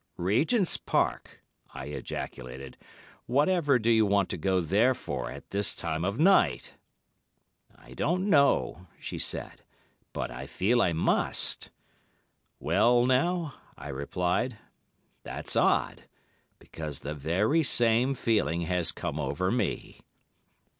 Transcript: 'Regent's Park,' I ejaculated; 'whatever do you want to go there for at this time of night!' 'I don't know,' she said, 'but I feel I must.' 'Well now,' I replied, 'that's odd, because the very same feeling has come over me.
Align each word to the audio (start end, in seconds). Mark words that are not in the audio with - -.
'Regent's 0.17 0.77
Park,' 0.77 1.43
I 1.75 1.85
ejaculated; 1.85 2.75
'whatever 3.27 3.77
do 3.77 3.91
you 3.91 4.03
want 4.03 4.29
to 4.29 4.35
go 4.37 4.59
there 4.59 4.95
for 4.95 5.29
at 5.29 5.51
this 5.51 5.75
time 5.75 6.03
of 6.03 6.17
night!' 6.17 6.73
'I 7.77 7.93
don't 7.93 8.27
know,' 8.27 8.87
she 8.97 9.19
said, 9.19 9.61
'but 10.11 10.31
I 10.31 10.47
feel 10.47 10.81
I 10.81 10.91
must.' 10.91 11.69
'Well 12.59 13.05
now,' 13.05 13.53
I 13.77 13.89
replied, 13.89 14.57
'that's 15.21 15.55
odd, 15.55 16.05
because 16.57 17.01
the 17.01 17.13
very 17.13 17.61
same 17.61 18.15
feeling 18.15 18.61
has 18.61 18.91
come 18.91 19.19
over 19.19 19.51
me. 19.51 19.99